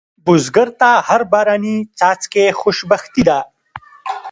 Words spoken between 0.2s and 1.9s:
بزګر ته هر باراني